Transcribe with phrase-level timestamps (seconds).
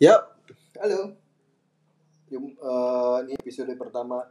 [0.00, 0.16] Ya,
[0.80, 1.12] halo.
[2.32, 4.24] Jum- eh, ini episode pertama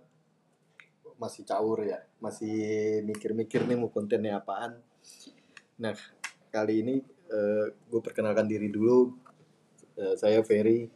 [1.22, 2.58] masih caur ya, masih
[3.06, 4.82] mikir-mikir nih mau kontennya apaan.
[5.78, 5.94] Nah,
[6.50, 6.96] kali ini
[7.86, 9.14] gue perkenalkan diri dulu.
[9.94, 10.90] Eh, saya Ferry,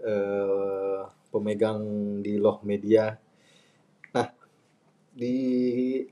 [0.00, 1.84] eh, pemegang
[2.24, 3.12] di Loh Media.
[4.16, 4.28] Nah,
[5.12, 5.36] di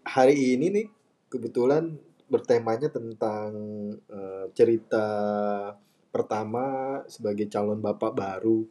[0.04, 0.86] hari ini nih
[1.32, 1.96] kebetulan
[2.28, 3.56] bertemanya tentang
[4.04, 5.08] eh, cerita
[6.16, 6.64] pertama
[7.04, 8.64] sebagai calon bapak baru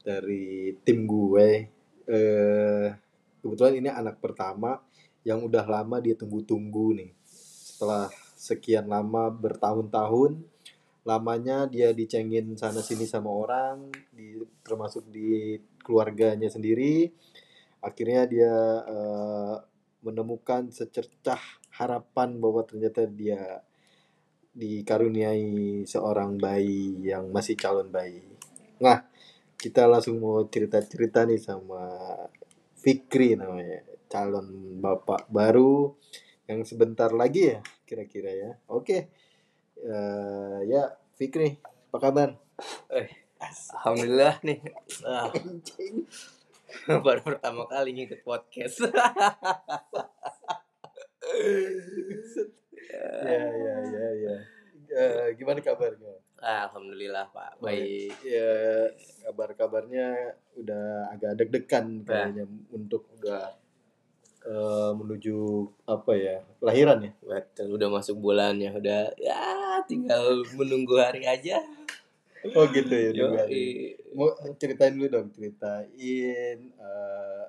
[0.00, 1.68] dari tim gue.
[2.08, 2.88] Eh,
[3.44, 4.80] kebetulan ini anak pertama
[5.20, 7.12] yang udah lama dia tunggu-tunggu nih.
[7.28, 10.40] Setelah sekian lama bertahun-tahun,
[11.04, 17.12] lamanya dia dicengin sana sini sama orang, di, termasuk di keluarganya sendiri.
[17.84, 18.54] Akhirnya dia
[18.88, 19.56] eh,
[20.00, 21.40] menemukan secercah
[21.76, 23.60] harapan bahwa ternyata dia
[24.54, 28.22] dikaruniai seorang bayi yang masih calon bayi.
[28.82, 29.06] Nah,
[29.54, 31.84] kita langsung mau cerita-cerita nih sama
[32.80, 35.92] Fikri namanya, calon bapak baru
[36.48, 38.50] yang sebentar lagi ya kira-kira ya.
[38.72, 39.12] Oke,
[39.80, 41.56] Eh, ya Fikri,
[41.88, 42.28] apa kabar?
[43.80, 44.60] Alhamdulillah nih.
[45.08, 45.32] Ah,
[47.06, 48.84] baru pertama kali ngikut podcast.
[52.90, 54.36] Ya, ya, ya, ya.
[54.90, 56.10] Eh, gimana kabarnya?
[56.80, 57.60] Alhamdulillah Pak.
[57.60, 58.16] Baik.
[58.24, 58.88] Ya,
[59.28, 63.52] kabar-kabarnya udah agak deg-degan kayaknya untuk udah
[64.48, 67.12] eh, menuju apa ya lahiran ya.
[67.20, 71.60] Betul, udah masuk bulannya, udah ya tinggal menunggu hari aja.
[72.56, 73.12] Oh gitu ya.
[73.12, 73.44] Yo, juga.
[74.16, 77.44] Mau ceritain dulu dong, ceritain eh,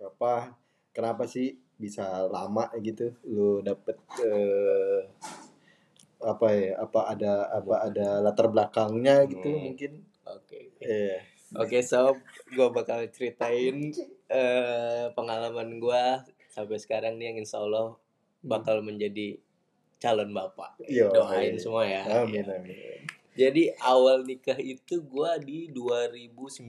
[0.00, 0.56] apa
[0.96, 5.04] kenapa sih bisa lama gitu lu dapet eh,
[6.20, 9.62] apa ya apa ada apa ada latar belakangnya gitu Hmm.
[9.72, 9.92] mungkin
[10.30, 10.70] Oke.
[10.78, 11.18] Iya.
[11.58, 13.90] Oke sob, gue bakal ceritain
[14.30, 16.04] eh, pengalaman gue
[16.46, 17.98] sampai sekarang nih yang insya Allah
[18.40, 19.34] bakal menjadi
[19.98, 20.78] calon bapak.
[20.86, 21.60] Yo, Doain iya.
[21.60, 22.02] semua ya.
[22.22, 22.54] amin Ya.
[22.56, 23.00] amin
[23.34, 26.66] Jadi awal nikah itu gua di 2019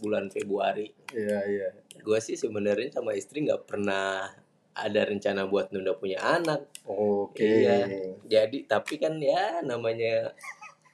[0.00, 0.90] bulan Februari.
[1.12, 1.68] iya iya
[2.02, 4.26] Gua sih sebenarnya sama istri nggak pernah
[4.72, 6.66] ada rencana buat nunda punya anak.
[6.84, 7.86] oke Iya.
[8.24, 10.30] Jadi tapi kan ya namanya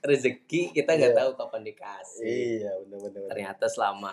[0.00, 1.18] rezeki kita nggak Iya.
[1.18, 2.26] tahu kapan dikasih.
[2.62, 3.28] iya benar benar benar.
[3.30, 4.12] Ternyata selama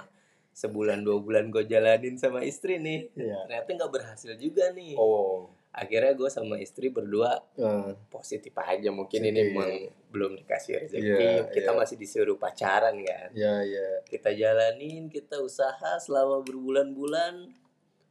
[0.53, 4.93] sebulan dua bulan gue jalanin sama istri nih, iya ternyata nggak berhasil juga nih.
[4.95, 9.33] oh Akhirnya gue sama istri berdua eh, positif aja mungkin Positif.
[9.33, 9.69] ini memang
[10.13, 11.01] belum dikasih rezeki.
[11.01, 11.79] Iya, kita iya.
[11.81, 13.33] masih disuruh pacaran kan.
[13.33, 17.49] ya ya kita jalanin kita usaha selama berbulan-bulan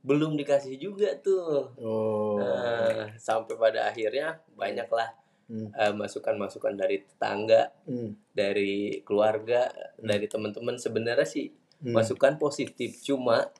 [0.02, 1.70] belum dikasih juga tuh.
[1.78, 2.38] Oh.
[2.38, 5.18] Nah, sampai pada akhirnya banyaklah
[5.50, 5.68] Hmm.
[5.74, 9.68] eh, masukan-masukan dari tetangga Hmm, dari keluarga
[9.98, 10.08] Hmm.
[10.08, 10.78] dari teman-teman.
[10.78, 11.50] Sebenarnya sih
[11.82, 13.50] hmm, masukan positif cuma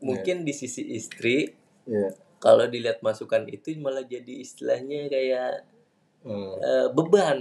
[0.00, 1.52] mungkin di sisi istri
[1.86, 5.52] iya kalau dilihat masukan itu malah jadi istilahnya kayak
[6.26, 7.38] eh, eh, beban.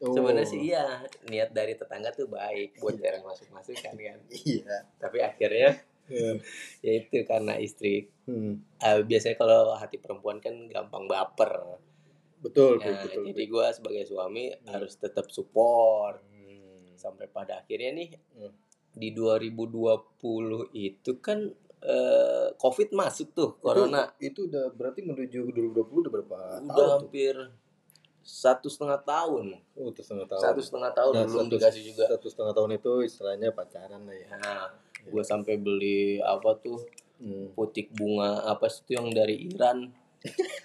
[0.00, 4.18] Oh, sebenarnya sih iya niat dari tetangga tuh baik buat jarang masuk masukan kan?
[4.48, 4.88] Iya.
[4.96, 6.36] Tapi akhirnya Eh,
[6.84, 11.80] ya itu karena istri hmm, eh, biasanya kalau hati perempuan kan gampang baper
[12.38, 14.68] betul Nah, betul jadi gue sebagai suami Hmm.
[14.70, 18.52] harus tetap support Hmm, sampai pada akhirnya nih Hmm.
[18.92, 19.98] di 2020
[20.72, 21.48] itu kan
[21.80, 26.88] eh, covid masuk tuh corona itu, itu udah berarti menuju 2020 udah berapa udah tahun
[26.88, 26.92] tuh?
[27.00, 27.34] hampir
[28.20, 30.42] satu setengah tahun Oh, itu setengah tahun.
[30.42, 34.16] satu setengah tahun Nah, belum satu- dikasih juga Satu setengah tahun itu istilahnya pacaran lah
[34.16, 34.28] ya.
[34.34, 34.64] nah
[35.04, 36.80] gue sampai beli apa tuh
[37.14, 37.46] Hmm.
[37.54, 39.86] putik bunga apa sih tuh yang dari Iran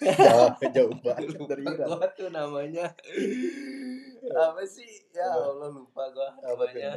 [0.01, 1.88] jauh, jauh banget dari Iran.
[1.88, 2.89] gua tuh namanya
[4.44, 5.45] apa sih ya Apa?
[5.47, 6.73] Allah lupa gua Apa tuh?
[6.73, 6.91] namanya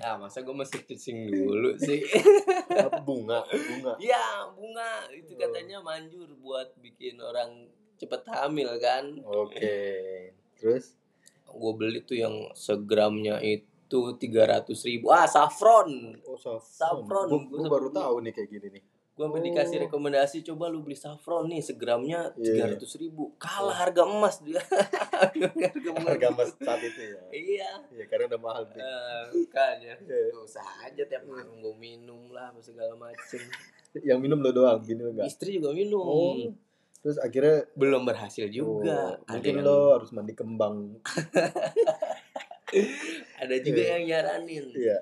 [0.00, 2.06] ah masa gua mesti searching dulu sih
[2.86, 3.42] Apa bunga?
[3.44, 3.98] Bunga.
[3.98, 7.66] ya bunga itu katanya manjur buat bikin orang
[7.98, 9.74] cepet hamil kan Oke.
[10.54, 10.94] Terus?
[11.50, 13.66] gue beli tuh yang segramnya itu
[14.14, 16.62] tiga ratus ribu ah saffron Oh, saffron.
[17.02, 17.26] Saffron.
[17.26, 18.84] Gua, Gua gua baru tahu nih kayak gini nih.
[19.10, 19.46] gue sampai Oh.
[19.46, 22.44] dikasih rekomendasi coba lu beli saffron nih segramnya Iya.
[22.46, 24.62] tiga ratus ribu kalah harga emas dia
[25.12, 25.50] harga
[25.90, 27.20] emas Harga emas saat itu ya.
[27.30, 28.80] iya Iya, karena udah mahal nih.
[28.80, 30.32] Eh, kan ya Iya.
[30.36, 33.42] Usah aja tiap malam gue minum lah apa segala macem
[34.08, 35.26] Yang minum lo doang, minum enggak?
[35.26, 36.48] istri juga minum Oh.
[37.00, 41.00] Terus akhirnya belum berhasil juga oh, mungkin yang, lo harus mandi kembang.
[43.36, 43.90] ada juga Iya.
[43.92, 44.98] yang nyaranin Iya.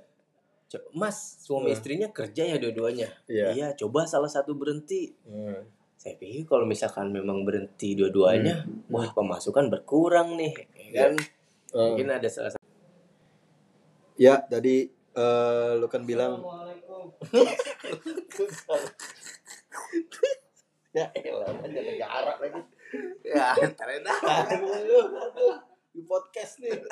[0.68, 1.74] Co- mas suami Hmm.
[1.74, 3.46] istrinya kerja ya dua-duanya Iya.
[3.52, 5.64] iya coba salah satu berhenti Hmm.
[5.94, 8.84] saya pikir kalau misalkan memang berhenti dua-duanya Hmm.
[8.88, 10.52] wah pemasukan berkurang nih
[10.86, 11.14] ya kan
[11.68, 12.64] Eh, mungkin ada salah satu
[14.14, 16.40] Ya, tadi eh, lu kan bilang
[20.90, 22.60] ya elah aja negara lagi
[23.20, 24.16] Ya, ternyata.
[25.90, 26.78] Di podcast nih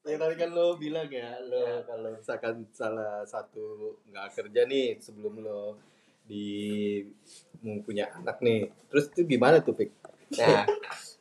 [0.00, 5.38] ya tadi kan lo bilang ya lo kalau misalkan salah satu nggak kerja nih sebelum
[5.38, 5.78] lo
[6.24, 6.98] di
[7.62, 9.90] mau punya anak nih terus itu gimana tuh pik
[10.30, 10.62] Nah,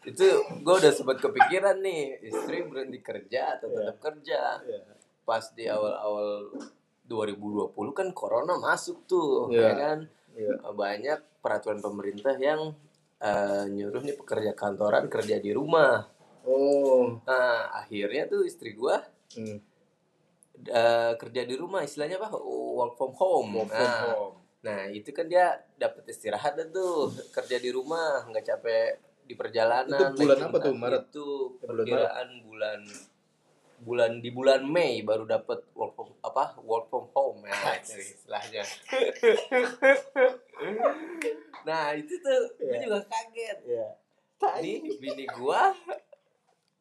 [0.05, 0.25] itu
[0.61, 4.61] gue udah sempat kepikiran nih, istri berhenti kerja atau tetap kerja.
[4.61, 4.81] ya
[5.25, 6.53] Pas di awal-awal
[7.09, 9.65] 2020 kan corona masuk tuh, Iya.
[9.65, 9.99] ya kan?
[10.39, 12.71] Ya Banyak peraturan pemerintah yang
[13.19, 16.07] eh, nyuruh nih pekerja kantoran kerja di rumah.
[16.47, 19.03] oh Nah, akhirnya tuh istri gua
[19.35, 19.57] hmm.
[20.71, 22.39] eh, kerja di rumah, istilahnya apa?
[22.39, 23.49] Work from home.
[23.59, 24.35] Work from nah, home.
[24.63, 28.87] nah, itu kan dia dapat istirahat dah tuh, kerja di rumah, nggak capek
[29.27, 30.15] di perjalanan.
[30.15, 30.73] Itu bulan apa tuh.
[30.73, 31.03] Maret?
[31.11, 31.27] Itu
[31.61, 32.81] Eh, bulan perkiraan bulan
[33.81, 38.63] bulan di bulan Mei baru dapat work from apa work from home ya istilahnya.
[41.61, 42.79] nah itu tuh gue Iya.
[42.81, 43.57] juga kaget.
[43.65, 43.87] ya
[44.57, 45.75] Nih bini gua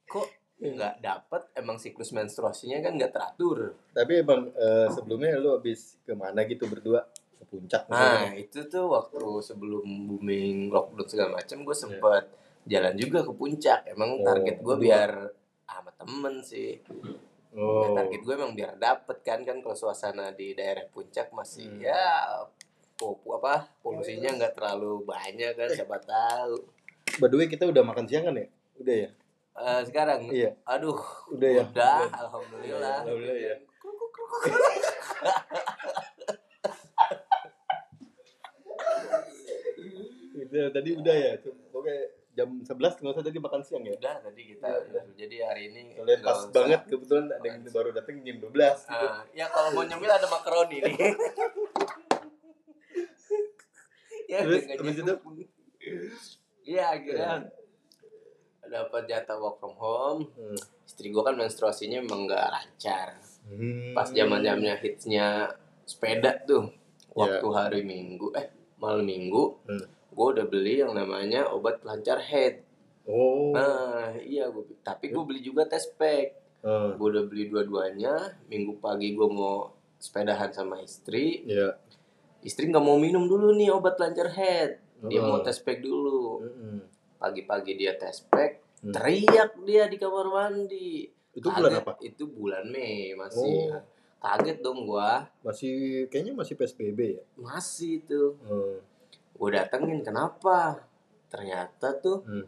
[0.04, 3.74] kok nggak dapat emang siklus menstruasinya kan nggak teratur.
[3.90, 7.02] tapi emang eh, sebelumnya lo habis ke mana gitu berdua
[7.32, 7.94] ke puncak Nah
[8.26, 8.32] misalnya?
[8.36, 12.24] itu tuh waktu sebelum booming lockdown segala macam gue sempet
[12.64, 13.80] jalan juga ke puncak.
[13.86, 15.10] Emang Oh, target gue biar
[15.69, 16.79] sama temen sih.
[17.50, 21.67] oh Ya, target gue emang biar dapet kan kan kalau suasana di daerah puncak masih
[21.67, 21.82] Hmm.
[21.82, 22.03] ya
[22.94, 26.55] popu apa polusinya nggak terlalu banyak kan siapa tahu.
[27.17, 29.11] by the way kita udah makan siang kan ya udah ya
[29.59, 30.55] Eh, sekarang, Iya.
[30.62, 30.94] aduh,
[31.35, 31.62] Udah ya?
[31.67, 32.15] udah, Udah.
[32.17, 32.97] alhamdulillah.
[33.03, 33.55] Alhamdulillah ya.
[40.38, 41.32] Udah, tadi udah ya.
[42.78, 43.92] Oke, jam 11 nggak usah tadi makan siang ya.
[43.92, 45.02] Udah tadi kita Iya, udah.
[45.12, 46.50] Jadi hari ini Soalnya pas usah.
[46.52, 48.86] banget kebetulan ada yang baru datang jam 12.
[48.86, 50.94] Ah, ya kalau mau nyemil ada makaroni nih.
[54.28, 55.14] ya, Terus, jadi itu?
[56.64, 57.32] Iya, akhirnya
[58.62, 60.20] dapat jatah work from home.
[60.36, 60.58] Hmm.
[60.84, 63.16] Istri gua kan menstruasinya emang nggak lancar.
[63.42, 63.96] Hmm.
[63.96, 65.48] Pas zaman zamannya hitsnya
[65.82, 66.69] sepeda tuh,
[67.08, 67.40] Iya.
[67.40, 69.88] waktu hari Minggu, eh malam Minggu, Hmm.
[70.12, 72.68] gua udah beli yang namanya obat pelancar head.
[73.08, 73.50] Oh.
[73.50, 76.37] Nah, iya gua, tapi gue beli juga test pack.
[76.60, 81.70] Ah, gue udah beli dua-duanya minggu pagi gue mau sepedahan sama istri ya.
[82.40, 85.26] istri nggak mau minum dulu nih obat lancar head dia Oh.
[85.28, 86.82] mau test pack dulu Mm-mm.
[87.16, 88.90] pagi-pagi dia test pack Hmm.
[88.90, 91.02] teriak dia di kamar mandi
[91.32, 91.93] Itu bulan Kaget, apa?
[92.00, 93.82] itu bulan Mei masih Oh.
[94.19, 95.75] kaget dong gua Masih
[96.06, 97.22] kayaknya masih PSBB ya.
[97.37, 98.78] masih tuh Hmm.
[99.32, 100.82] gue datengin kenapa
[101.28, 102.46] ternyata tuh Hmm.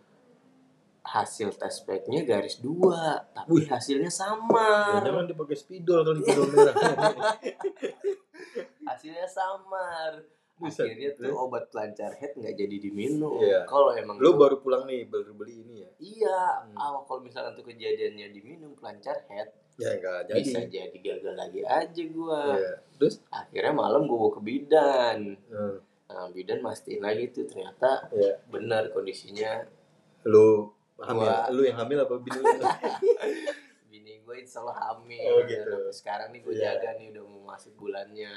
[1.02, 3.64] Hasil test packnya garis dua tapi Wih.
[3.66, 6.74] hasilnya samar Jangan dia pakai spidol kali spidol merah.
[8.86, 10.18] hasilnya samar
[10.54, 10.84] Buset.
[10.84, 13.64] akhirnya tuh obat pelancar head nggak jadi diminum Iya.
[13.64, 15.88] kalau emang Lu tuh- baru pulang nih baru beli ini ya.
[15.98, 16.74] iya Hmm.
[16.76, 19.50] awal kalau misalkan tuh kejadiannya diminum pelancar head
[19.80, 20.38] Ya enggak jadi.
[20.38, 22.70] bisa jadi gagal lagi aja gua Iya.
[22.94, 25.18] Terus akhirnya malam gua bawa ke bidan
[25.48, 25.74] hmm,
[26.06, 29.62] nah bidan mastiin lagi tuh ternyata ya benar kondisinya
[30.22, 30.70] lu
[31.02, 31.22] hamil.
[31.22, 32.48] Gua- Lu yang hamil apa bini lu?
[33.90, 35.76] bini gue insya Allah hamil Oh, gitu.
[35.90, 36.76] Sekarang nih gue Iya.
[36.76, 38.32] jaga nih udah mau masuk bulannya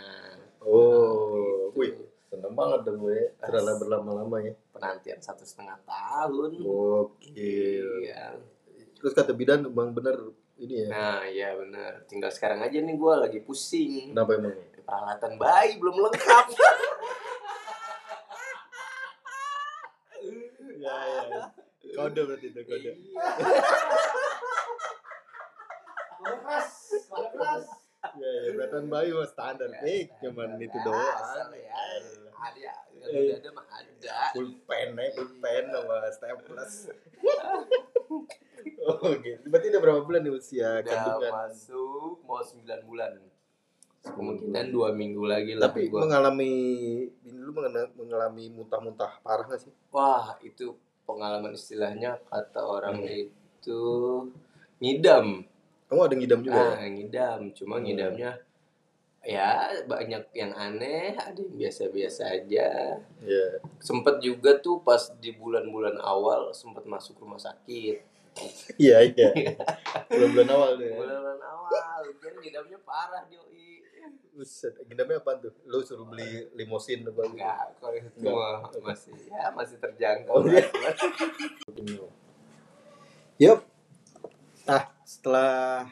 [0.59, 1.77] Oh, Gitu.
[1.77, 1.91] wih,
[2.25, 3.19] seneng banget dong gue.
[3.37, 4.53] Setelah berlama-lama ya.
[4.71, 7.87] penantian satu setengah tahun Gokil.
[8.01, 8.33] iya
[8.95, 10.15] Terus kata bidan bang bener
[10.55, 10.87] ini ya.
[10.87, 12.03] Nah, iya benar.
[12.05, 14.11] Tinggal sekarang aja nih gue lagi pusing.
[14.11, 14.55] Kenapa emang?
[14.79, 16.45] Peralatan bayi belum lengkap.
[20.75, 21.43] ya, ya.
[22.03, 22.91] Kode berarti itu kode.
[28.13, 29.71] Ya, ya, peralatan bayi mah standar.
[29.87, 30.99] Eh, cuman itu doang.
[30.99, 31.15] Ya.
[32.43, 32.75] Ada ya.
[33.07, 33.39] Eh.
[33.39, 34.17] Ada mah ada.
[34.35, 36.73] Pulpen ya, pulpen sama staples.
[38.91, 39.47] oh gitu.
[39.47, 41.31] Berarti udah berapa bulan nih usia kandungan?
[41.31, 43.11] masuk mau 9 bulan.
[44.03, 46.03] Kemungkinan dua minggu lagi lah Tapi gua.
[46.03, 46.51] mengalami
[47.23, 47.55] lu
[47.95, 49.71] mengalami muntah-muntah parah gak sih?
[49.95, 53.11] Wah, itu pengalaman istilahnya kata orang Hmm.
[53.19, 53.81] itu
[54.77, 55.45] ngidam.
[55.85, 56.61] Kamu ada ngidam juga?
[56.75, 57.39] Ah, ngidam.
[57.51, 57.85] Cuma Hmm.
[57.85, 58.31] ngidamnya
[59.23, 59.49] ya
[59.83, 62.99] banyak yang aneh, ada yang biasa-biasa aja.
[63.19, 63.47] Iya.
[63.79, 68.03] sempet juga tuh pas di bulan-bulan awal sempet masuk rumah sakit
[68.75, 69.29] Iya, iya.
[70.09, 70.95] Bulan-bulan awal tuh ya.
[70.97, 73.62] bulan awal kan ngidamnya parah Joi
[74.33, 75.53] Buset, ngidamnya apa tuh?
[75.69, 77.37] Lu suruh beli limosin apa gitu?
[77.37, 78.33] enggak kalau itu Enggak.
[78.33, 80.43] mah masih ya masih terjangkau Oh,
[83.37, 83.53] iya.
[84.65, 84.83] lah.
[85.05, 85.85] setelah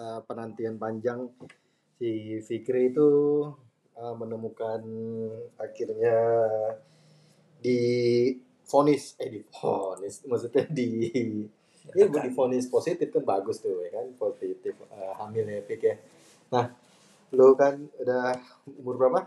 [0.00, 1.28] uh, penantian panjang
[2.00, 3.08] si Fikri itu
[3.96, 4.80] uh, menemukan
[5.60, 6.16] akhirnya
[7.60, 7.80] di
[8.64, 11.42] vonis eh di vonis maksudnya di ini
[11.92, 15.96] ya, di vonis positif kan bagus tuh ya kan positif uh, hamil ya Fik ya
[16.52, 16.70] nah
[17.34, 18.36] lu kan udah
[18.78, 19.26] umur berapa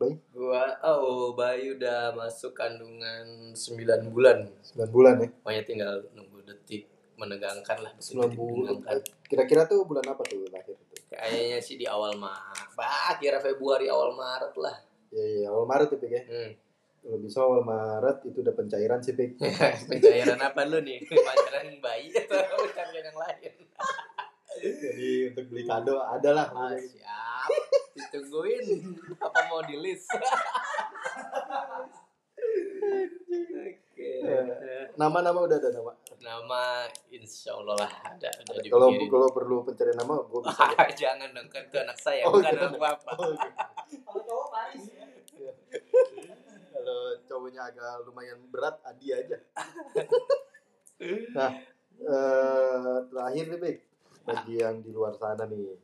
[0.00, 0.16] Bayi?
[0.32, 4.48] Gua oh Bayi udah masuk kandungan 9 bulan.
[4.64, 5.28] 9 bulan ya.
[5.44, 6.88] Pokoknya tinggal nunggu detik
[7.20, 8.80] menegangkan lah 9 bulan.
[9.28, 10.96] Kira-kira tuh bulan apa tuh lahir itu?
[11.12, 12.72] Kayaknya sih di awal Maret.
[12.72, 14.76] Bah, kira Februari awal Maret lah.
[15.12, 16.22] Iya iya, awal Maret tuh, ya.
[16.22, 16.54] Hmm.
[17.00, 19.36] Kalau bisa awal Maret itu udah pencairan sih, Pik.
[19.90, 21.02] pencairan apa lu nih?
[21.04, 23.52] Pencairan bayi atau pencairan yang lain?
[24.58, 26.46] Jadi untuk beli kado ada lah.
[26.50, 27.48] Ah, siap.
[27.94, 28.82] Ditungguin.
[29.22, 30.10] Apa mau di list?
[34.98, 35.92] Nama-nama udah ada nama.
[36.20, 36.62] Nama
[37.14, 38.28] insya Allah lah ada.
[38.28, 40.66] ada kalau kalau perlu pencari nama, gue bisa.
[41.06, 43.14] Jangan dong kan ke anak saya, oh, bukan anak bapak.
[43.16, 43.48] Oh, gitu.
[44.04, 45.06] Kalau cowok Paris ya.
[46.74, 49.36] Kalau cowoknya agak lumayan berat, Adi aja.
[51.36, 51.50] nah,
[51.96, 53.89] eh, terakhir nih, Bik
[54.24, 55.76] bagi yang di luar sana nih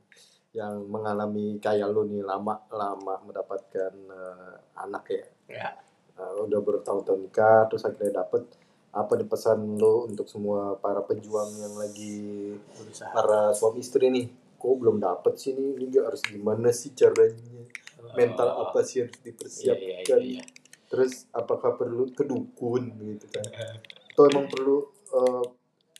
[0.56, 5.68] yang mengalami kayak lu nih lama lama mendapatkan uh, anak ya, ya.
[6.16, 8.48] Uh, udah bertahun-tahun nikah terus akhirnya dapet
[8.96, 13.12] apa nih pesan lo untuk semua para pejuang yang lagi Berusaha.
[13.12, 14.26] para suami istri nih
[14.56, 17.68] kok belum dapet sih nih ini harus gimana sih caranya
[18.00, 18.16] oh.
[18.16, 20.44] mental apa sih harus dipersiapkan iya, iya, iya, iya.
[20.88, 23.44] terus apakah perlu kedukun gitu kan
[24.16, 25.44] atau emang perlu uh,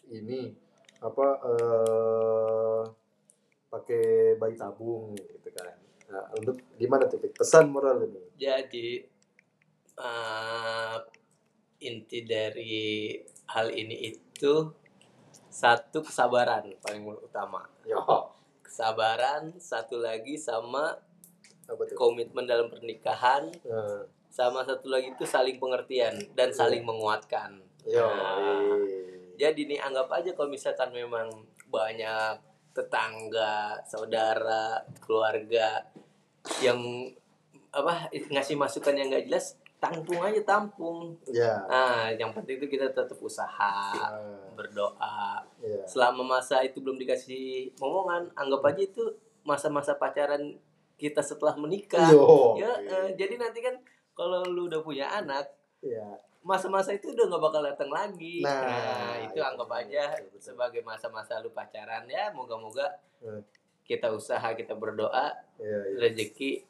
[0.09, 0.57] ini
[1.07, 2.83] apa uh,
[3.71, 5.77] pakai bayi tabung gitu kan.
[6.07, 8.23] Nah, untuk gimana tuh pesan moral ini.
[8.39, 9.03] Jadi
[9.99, 10.99] uh,
[11.83, 13.15] inti dari
[13.51, 14.55] hal ini itu
[15.51, 17.63] satu kesabaran paling utama.
[17.87, 18.03] Yo.
[18.67, 20.99] kesabaran satu lagi sama
[21.95, 24.03] komitmen dalam pernikahan hmm.
[24.29, 27.63] sama satu lagi itu saling pengertian dan saling menguatkan.
[27.87, 28.05] Yo.
[28.05, 31.29] Nah, jadi nih anggap aja kalau misalkan memang
[31.69, 32.41] banyak
[32.73, 35.81] tetangga saudara keluarga
[36.61, 37.09] yang
[37.73, 41.61] apa ngasih masukan yang nggak jelas tampung aja tampung yeah.
[41.69, 44.49] nah yang penting itu kita tetap usaha yeah.
[44.57, 45.85] berdoa yeah.
[45.85, 49.05] selama masa itu belum dikasih momongan anggap aja itu
[49.45, 50.57] masa-masa pacaran
[50.97, 53.77] kita setelah menikah Yo, ya uh, jadi nanti kan
[54.17, 55.53] kalau lu udah punya anak
[55.85, 58.39] yeah masa-masa itu udah nggak bakal datang lagi.
[58.41, 62.31] Nah, nah itu, itu anggap aja sebagai masa-masa lu pacaran ya.
[62.31, 63.43] Moga-moga hmm.
[63.83, 65.79] kita usaha, kita berdoa, ya, ya.
[66.07, 66.63] rezeki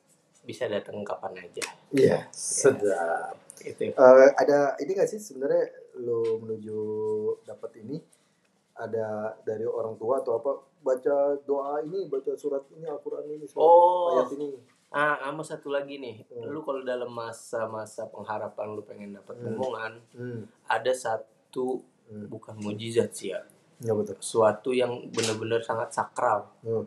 [0.49, 1.64] bisa datang kapan aja.
[1.92, 2.33] Iya, ya.
[2.33, 3.37] sedap.
[3.61, 3.92] Itu.
[3.92, 5.68] Uh, ada ini gak sih sebenarnya
[6.00, 6.80] lu menuju
[7.45, 8.00] dapat ini
[8.76, 10.52] ada dari orang tua atau apa
[10.85, 14.21] baca doa ini baca surat ini Al-Qur'an ini surat oh.
[14.21, 16.23] ayat ini Ah, sama satu lagi nih.
[16.31, 16.47] Hmm.
[16.55, 19.49] Lu kalau dalam masa-masa pengharapan lu pengen dapat hmm.
[19.50, 20.40] omongan, hmm.
[20.71, 22.31] ada satu hmm.
[22.31, 23.43] bukan mujizat sih ya.
[23.83, 24.16] Ya betul.
[24.23, 26.49] Suatu yang benar-benar sangat sakral.
[26.62, 26.87] Hmm.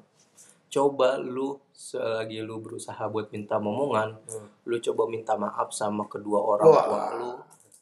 [0.69, 4.69] Coba lu selagi lu berusaha buat minta momongan, hmm.
[4.69, 6.85] lu coba minta maaf sama kedua orang Wah.
[6.85, 7.31] tua lu,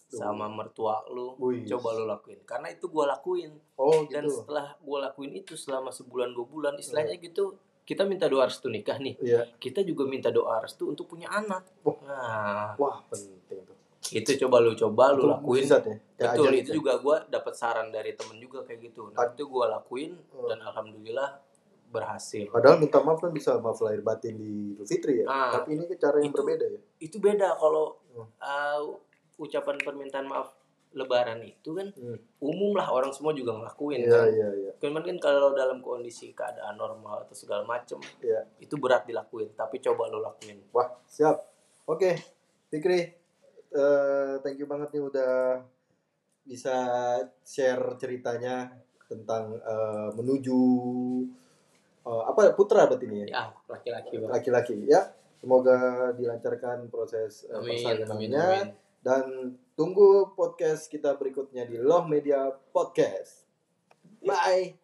[0.07, 1.67] sama mertua lu, Wih.
[1.67, 2.39] coba lu lakuin.
[2.47, 3.51] Karena itu gua lakuin.
[3.75, 4.15] Oh, gitu.
[4.15, 7.25] Dan setelah gua lakuin itu selama sebulan dua bulan, istilahnya hmm.
[7.27, 9.15] gitu kita minta doa restu nikah nih.
[9.23, 9.55] Iya.
[9.55, 11.63] Kita juga minta doa restu untuk punya anak.
[11.87, 11.95] Oh.
[12.03, 13.75] Nah, wah penting tuh.
[14.11, 15.63] Itu coba lu coba lu lakuin.
[15.63, 15.79] ya?
[16.19, 16.83] Ya, Betul, itu ya.
[16.83, 19.07] juga gua dapat saran dari temen juga kayak gitu.
[19.15, 20.51] Nah, itu gua lakuin oh.
[20.51, 21.39] dan alhamdulillah
[21.87, 22.51] berhasil.
[22.51, 25.25] Padahal minta maaf kan bisa maaf lahir batin di Idul Fitri ya.
[25.31, 26.81] Nah, Tapi ini cara yang itu, berbeda ya.
[26.99, 28.27] Itu beda kalau oh.
[28.43, 28.83] uh,
[29.39, 30.51] ucapan permintaan maaf
[30.97, 32.41] lebaran itu kan hmm.
[32.41, 34.27] umum lah orang semua juga ngelakuin yeah, kan.
[34.33, 34.71] Iya, iya.
[34.81, 38.41] Cuman kan kalau dalam kondisi keadaan normal atau segala macem yeah.
[38.57, 39.53] itu berat dilakuin.
[39.53, 40.57] Tapi coba lo lakuin.
[40.73, 41.37] Wah siap.
[41.87, 42.15] Oke, okay.
[42.67, 42.99] Fikri,
[43.77, 45.63] uh, thank you banget nih udah
[46.43, 46.75] bisa
[47.45, 48.67] share ceritanya
[49.07, 50.59] tentang uh, menuju
[52.03, 53.27] uh, apa putra berarti ini ya?
[53.31, 54.13] Ya laki-laki.
[54.19, 55.15] Laki-laki ya.
[55.37, 63.45] Semoga dilancarkan proses uh, persalinannya dan tunggu podcast kita berikutnya di Loh Media Podcast.
[64.25, 64.77] Bye.